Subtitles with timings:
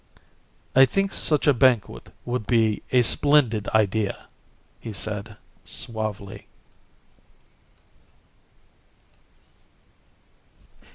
[0.75, 4.29] "I think such a banquet would be a splendid idea,"
[4.79, 6.47] he said suavely.